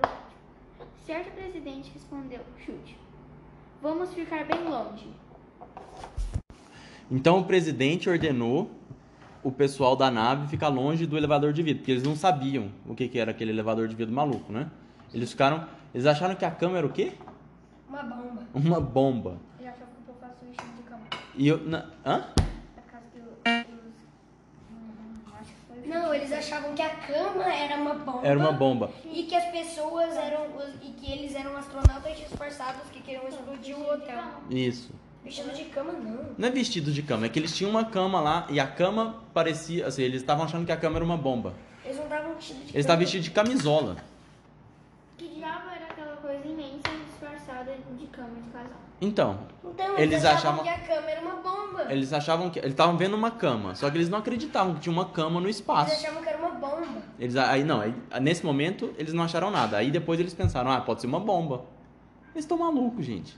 Certo 1.06 1.34
presidente 1.34 1.92
respondeu, 1.92 2.40
chute. 2.58 2.98
Vamos 3.82 4.14
ficar 4.14 4.46
bem 4.46 4.64
longe. 4.70 5.14
Então 7.12 7.40
o 7.40 7.44
presidente 7.44 8.10
ordenou 8.10 8.70
o 9.44 9.52
pessoal 9.52 9.96
da 9.96 10.12
nave 10.12 10.48
ficar 10.48 10.68
longe 10.68 11.06
do 11.06 11.18
elevador 11.18 11.54
de 11.54 11.64
vidro, 11.64 11.80
porque 11.80 11.92
eles 11.92 12.04
não 12.04 12.16
sabiam 12.16 12.70
o 12.86 12.94
que, 12.94 13.08
que 13.08 13.18
era 13.18 13.32
aquele 13.32 13.52
elevador 13.52 13.88
de 13.88 13.96
vidro 13.96 14.14
maluco, 14.14 14.52
né? 14.52 14.70
Eles 15.14 15.32
ficaram. 15.32 15.66
Eles 15.94 16.06
acharam 16.06 16.36
que 16.36 16.46
a 16.46 16.52
cama 16.52 16.78
era 16.78 16.86
o 16.86 16.92
quê? 16.92 17.14
uma 17.90 18.04
bomba. 18.04 18.42
Uma 18.54 18.80
bomba. 18.80 19.38
Ele 19.60 19.68
achou 19.68 19.88
que 19.88 20.14
faço 20.22 20.46
isso 20.52 20.72
de 20.78 20.84
cama. 20.84 21.02
E 21.36 21.48
eu. 21.48 21.58
Na, 21.66 21.86
hã? 22.06 22.26
Não, 25.86 26.14
eles 26.14 26.32
achavam 26.32 26.76
que 26.76 26.84
a 26.84 26.90
cama 26.90 27.52
era 27.52 27.76
uma 27.78 27.96
bomba. 27.96 28.28
Era 28.28 28.38
uma 28.38 28.52
bomba. 28.52 28.92
E 29.12 29.24
que 29.24 29.36
as 29.36 29.46
pessoas 29.46 30.16
eram. 30.16 30.46
E 30.84 30.92
que 30.92 31.12
eles 31.12 31.34
eram 31.34 31.58
astronautas 31.58 32.16
disfarçados 32.16 32.84
que 32.92 33.02
queriam 33.02 33.28
explodir 33.28 33.76
o 33.76 33.92
hotel. 33.92 34.24
Isso. 34.52 34.94
Vestido 35.24 35.52
de 35.54 35.66
cama, 35.66 35.92
não. 35.94 36.26
Não 36.38 36.48
é 36.48 36.52
vestido 36.52 36.92
de 36.92 37.04
cama, 37.04 37.26
é 37.26 37.30
que 37.30 37.38
eles 37.38 37.56
tinham 37.56 37.70
uma 37.70 37.84
cama 37.86 38.20
lá 38.22 38.48
e 38.50 38.60
a 38.60 38.66
cama 38.68 39.22
parecia. 39.34 39.86
Assim, 39.88 40.02
eles 40.04 40.22
estavam 40.22 40.46
achando 40.46 40.66
que 40.66 40.72
a 40.72 40.78
cama 40.78 40.96
era 40.98 41.06
uma 41.06 41.18
bomba. 41.18 41.54
Eles 41.84 41.98
não 41.98 42.06
estavam 42.06 42.36
vestidos 42.36 42.64
de 42.64 42.70
Eles 42.70 42.76
estavam 42.86 43.00
vestidos 43.00 43.26
de 43.26 43.32
camisola. 43.32 43.98
Que 45.18 45.28
diabo 45.28 45.70
era 45.76 45.86
aquela 45.86 46.16
coisa 46.18 46.48
imensa 46.48 46.90
disfarçada 47.06 47.76
de 47.98 48.06
cama 48.08 48.30
de 48.44 48.50
casal? 48.50 48.78
Então, 49.02 49.40
Então, 49.64 49.98
Eles 49.98 50.26
achavam- 50.26 50.64
que 50.64 50.70
a 50.70 50.80
cama 50.80 51.10
era 51.10 51.22
uma 51.22 51.36
bomba. 51.36 51.86
eles 51.94 52.12
achavam 52.14 52.50
que. 52.50 52.60
Eles 52.60 52.72
estavam 52.72 52.98
vendo 52.98 53.16
uma 53.16 53.32
cama, 53.32 53.76
só 53.76 53.90
que 53.90 53.98
eles 53.98 54.10
não 54.10 54.20
acreditavam 54.20 54.74
que 54.76 54.82
tinha 54.82 54.92
uma 54.94 55.06
cama 55.06 55.40
no 55.40 55.46
Eles 55.48 55.58
espaço. 55.58 55.94
achavam 55.94 56.22
que 56.24 56.30
era 56.30 56.38
uma 56.38 56.52
bomba. 56.52 57.02
Eles, 57.20 57.36
aí 57.36 57.64
não, 57.64 57.82
aí, 57.82 57.94
nesse 58.22 58.46
momento 58.46 58.94
eles 58.98 59.14
não 59.14 59.24
acharam 59.24 59.52
nada. 59.52 59.78
Aí 59.78 59.92
depois 59.92 60.20
eles 60.20 60.34
pensaram, 60.34 60.72
ah, 60.72 60.82
pode 60.82 61.02
ser 61.02 61.08
uma 61.08 61.20
bomba. 61.20 61.66
Eles 62.34 62.44
estão 62.46 62.58
malucos, 62.58 63.06
gente. 63.06 63.38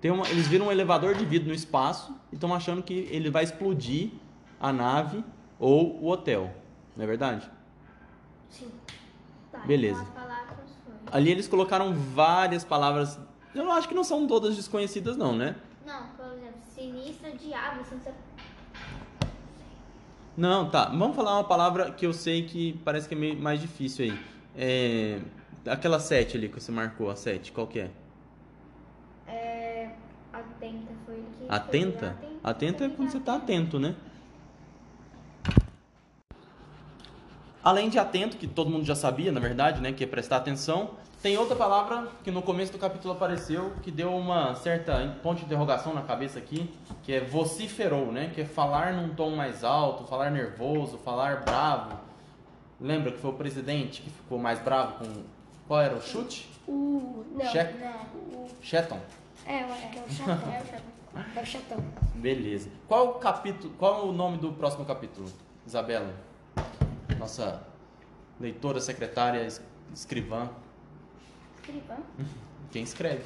Tem 0.00 0.10
uma, 0.10 0.26
eles 0.28 0.48
viram 0.48 0.66
um 0.66 0.72
elevador 0.72 1.14
de 1.14 1.24
vidro 1.24 1.48
no 1.48 1.54
espaço 1.54 2.16
e 2.32 2.34
estão 2.34 2.54
achando 2.54 2.82
que 2.82 3.08
ele 3.10 3.30
vai 3.30 3.44
explodir 3.44 4.10
a 4.58 4.72
nave 4.72 5.22
ou 5.58 6.02
o 6.02 6.08
hotel. 6.08 6.54
Não 6.96 7.04
é 7.04 7.06
verdade? 7.06 7.50
Sim. 8.48 8.70
Tá, 9.52 9.58
Beleza. 9.60 10.02
então 10.02 10.14
foram. 10.14 11.00
Ali 11.12 11.30
eles 11.30 11.46
colocaram 11.48 11.92
várias 11.94 12.64
palavras. 12.64 13.18
Eu 13.54 13.70
acho 13.72 13.88
que 13.88 13.94
não 13.94 14.04
são 14.04 14.26
todas 14.26 14.56
desconhecidas, 14.56 15.16
não, 15.16 15.36
né? 15.36 15.56
Não, 15.86 16.06
por 16.16 16.26
exemplo, 16.26 16.60
sinistra, 16.74 17.32
diabo, 17.32 17.84
sinistra. 17.84 18.14
Não, 20.36 20.70
tá. 20.70 20.86
Vamos 20.86 21.16
falar 21.16 21.34
uma 21.34 21.44
palavra 21.44 21.90
que 21.90 22.06
eu 22.06 22.12
sei 22.12 22.44
que 22.46 22.80
parece 22.84 23.08
que 23.08 23.14
é 23.14 23.18
meio 23.18 23.36
mais 23.38 23.60
difícil 23.60 24.06
aí. 24.06 24.20
É. 24.56 25.20
Aquela 25.66 26.00
sete 26.00 26.38
ali 26.38 26.48
que 26.48 26.58
você 26.58 26.72
marcou, 26.72 27.10
a 27.10 27.16
sete, 27.16 27.52
qual 27.52 27.66
que? 27.66 27.80
É. 29.28 29.90
Atenta 30.32 30.92
foi 31.04 31.16
ele 31.16 31.26
que. 31.38 31.39
Atenta? 31.50 32.16
Atenta 32.44 32.84
é 32.84 32.88
quando 32.88 33.10
você 33.10 33.18
tá 33.18 33.34
atento, 33.34 33.80
né? 33.80 33.96
Além 37.60 37.88
de 37.88 37.98
atento, 37.98 38.36
que 38.36 38.46
todo 38.46 38.70
mundo 38.70 38.84
já 38.84 38.94
sabia, 38.94 39.32
na 39.32 39.40
verdade, 39.40 39.80
né? 39.80 39.92
Que 39.92 40.04
é 40.04 40.06
prestar 40.06 40.36
atenção. 40.36 40.92
Tem 41.20 41.36
outra 41.36 41.56
palavra 41.56 42.06
que 42.22 42.30
no 42.30 42.40
começo 42.40 42.70
do 42.70 42.78
capítulo 42.78 43.14
apareceu, 43.14 43.72
que 43.82 43.90
deu 43.90 44.14
uma 44.14 44.54
certa 44.54 45.18
ponto 45.24 45.40
de 45.40 45.44
interrogação 45.44 45.92
na 45.92 46.02
cabeça 46.02 46.38
aqui, 46.38 46.72
que 47.02 47.12
é 47.12 47.20
vociferou, 47.20 48.12
né? 48.12 48.30
Que 48.32 48.42
é 48.42 48.44
falar 48.44 48.92
num 48.92 49.12
tom 49.12 49.34
mais 49.34 49.64
alto, 49.64 50.04
falar 50.04 50.30
nervoso, 50.30 50.98
falar 50.98 51.42
bravo. 51.42 51.98
Lembra 52.80 53.10
que 53.10 53.18
foi 53.18 53.30
o 53.30 53.34
presidente 53.34 54.02
que 54.02 54.10
ficou 54.10 54.38
mais 54.38 54.60
bravo 54.60 55.04
com... 55.04 55.24
Qual 55.66 55.82
era 55.82 55.96
o 55.96 56.00
chute? 56.00 56.48
O. 56.66 57.24
Não, 57.34 57.44
Cheque. 57.44 57.74
não. 57.76 59.00
É, 59.46 59.64
o- 59.64 59.68
é 59.68 60.04
o 60.06 60.10
chatão. 60.12 60.52
É 60.52 60.60
o 60.60 60.66
chatão. 60.66 61.24
É 61.36 61.40
o 61.40 61.46
chatão. 61.46 61.84
Beleza. 62.14 62.70
Qual 62.86 63.08
o 63.08 63.12
capítulo, 63.14 63.72
qual 63.78 64.06
o 64.08 64.12
nome 64.12 64.38
do 64.38 64.52
próximo 64.52 64.84
capítulo, 64.84 65.30
Isabela? 65.66 66.14
Nossa 67.18 67.62
leitora, 68.38 68.80
secretária, 68.80 69.44
es- 69.44 69.62
escrivã, 69.92 70.48
Escrivã? 71.60 71.96
quem 72.70 72.82
escreve? 72.82 73.24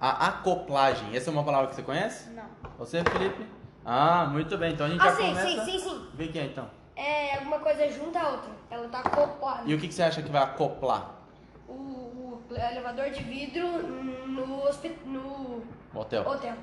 A 0.00 0.28
acoplagem. 0.28 1.16
Essa 1.16 1.30
é 1.30 1.32
uma 1.32 1.42
palavra 1.42 1.68
que 1.68 1.74
você 1.74 1.82
conhece? 1.82 2.30
Não. 2.30 2.44
Você, 2.78 3.02
Felipe? 3.04 3.46
Ah, 3.84 4.26
muito 4.26 4.56
bem. 4.58 4.72
Então 4.74 4.86
a 4.86 4.90
gente 4.90 5.00
Ah, 5.00 5.04
já 5.10 5.16
sim, 5.16 5.28
começa. 5.28 5.64
sim, 5.64 5.64
sim, 5.64 5.78
sim. 5.78 6.06
Vê 6.14 6.28
que 6.28 6.38
é 6.38 6.44
então. 6.44 6.68
É 6.94 7.36
alguma 7.38 7.58
coisa 7.58 7.90
junto 7.90 8.16
à 8.16 8.28
outra. 8.30 8.50
Ela 8.70 8.88
tá 8.88 9.00
acoplada. 9.00 9.62
E 9.64 9.74
o 9.74 9.78
que, 9.80 9.88
que 9.88 9.94
você 9.94 10.02
acha 10.02 10.22
que 10.22 10.30
vai 10.30 10.42
acoplar? 10.42 11.14
Elevador 12.54 13.10
de 13.10 13.22
vidro 13.22 13.66
no, 14.26 14.62
hospi- 14.64 14.98
no 15.04 15.62
Hotel. 15.94 16.26
hotel. 16.26 16.54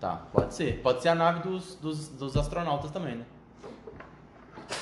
Tá, 0.00 0.16
pode 0.32 0.54
ser. 0.54 0.80
Pode 0.82 1.00
ser 1.02 1.08
a 1.10 1.14
nave 1.14 1.40
dos, 1.40 1.74
dos, 1.76 2.08
dos 2.08 2.36
astronautas 2.36 2.90
também, 2.90 3.16
né? 3.16 3.24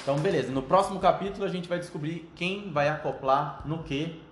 Então, 0.03 0.17
beleza. 0.19 0.51
No 0.51 0.63
próximo 0.63 0.99
capítulo 1.01 1.45
a 1.45 1.49
gente 1.49 1.69
vai 1.69 1.79
descobrir 1.79 2.31
quem 2.35 2.73
vai 2.73 2.89
acoplar 2.89 3.63
no 3.67 3.83
que, 3.83 4.23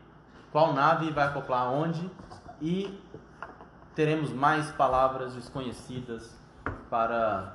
qual 0.51 0.73
nave 0.73 1.11
vai 1.11 1.27
acoplar 1.27 1.71
onde 1.73 2.11
e 2.61 2.99
teremos 3.95 4.33
mais 4.33 4.71
palavras 4.73 5.35
desconhecidas 5.35 6.37
para 6.89 7.55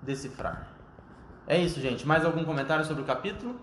decifrar. 0.00 0.68
É 1.46 1.58
isso, 1.58 1.80
gente. 1.80 2.06
Mais 2.06 2.24
algum 2.24 2.44
comentário 2.44 2.84
sobre 2.84 3.02
o 3.02 3.06
capítulo? 3.06 3.60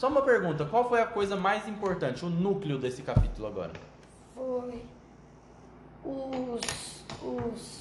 Só 0.00 0.08
uma 0.08 0.22
pergunta: 0.22 0.64
qual 0.64 0.88
foi 0.88 1.02
a 1.02 1.06
coisa 1.06 1.36
mais 1.36 1.68
importante, 1.68 2.24
o 2.24 2.30
núcleo 2.30 2.78
desse 2.78 3.02
capítulo 3.02 3.46
agora? 3.46 3.72
Foi 4.34 4.82
os, 6.02 7.04
os, 7.22 7.80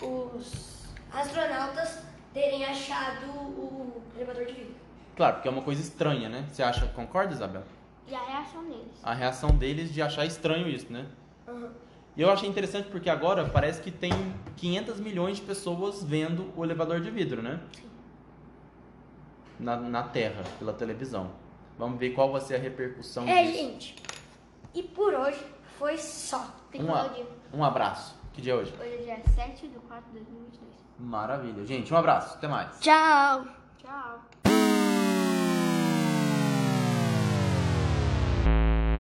os 0.00 0.94
astronautas 1.12 1.98
terem 2.32 2.64
achado 2.64 3.26
o 3.32 4.00
elevador 4.14 4.46
de 4.46 4.52
vidro. 4.52 4.74
Claro, 5.16 5.34
porque 5.34 5.48
é 5.48 5.50
uma 5.50 5.62
coisa 5.62 5.82
estranha, 5.82 6.28
né? 6.28 6.46
Você 6.52 6.62
acha, 6.62 6.86
concorda, 6.86 7.32
Isabel? 7.32 7.64
E 8.06 8.14
a 8.14 8.22
reação 8.22 8.62
deles. 8.62 9.00
a 9.02 9.12
reação 9.12 9.50
deles 9.50 9.92
de 9.92 10.00
achar 10.00 10.24
estranho 10.24 10.68
isso, 10.68 10.92
né? 10.92 11.04
Uhum. 11.48 11.68
E 12.16 12.22
eu 12.22 12.30
achei 12.30 12.48
interessante 12.48 12.88
porque 12.90 13.10
agora 13.10 13.44
parece 13.48 13.82
que 13.82 13.90
tem 13.90 14.12
500 14.56 15.00
milhões 15.00 15.38
de 15.38 15.42
pessoas 15.42 16.04
vendo 16.04 16.52
o 16.56 16.64
elevador 16.64 17.00
de 17.00 17.10
vidro, 17.10 17.42
né? 17.42 17.58
Na, 19.58 19.76
na 19.76 20.02
Terra, 20.04 20.42
pela 20.58 20.72
televisão. 20.72 21.30
Vamos 21.78 21.98
ver 21.98 22.10
qual 22.10 22.30
vai 22.32 22.40
ser 22.40 22.56
a 22.56 22.58
repercussão 22.58 23.26
É, 23.28 23.42
disso. 23.44 23.58
gente. 23.58 23.96
E 24.74 24.82
por 24.82 25.12
hoje 25.14 25.40
foi 25.78 25.96
só. 25.98 26.44
Um, 27.52 27.58
um 27.60 27.64
abraço. 27.64 28.16
Que 28.32 28.40
dia 28.42 28.52
é 28.52 28.56
hoje? 28.56 28.74
Hoje 28.80 28.94
é 28.94 28.96
dia 29.16 29.22
7 29.34 29.68
de 29.68 29.78
4 29.78 30.04
de 30.12 30.18
2022. 30.20 30.74
Maravilha. 30.98 31.64
Gente, 31.64 31.92
um 31.92 31.96
abraço. 31.96 32.34
Até 32.36 32.48
mais. 32.48 32.78
Tchau. 32.80 33.44
Tchau. 33.78 34.20